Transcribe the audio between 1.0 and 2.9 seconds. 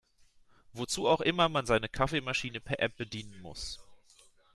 auch immer man seine Kaffeemaschine per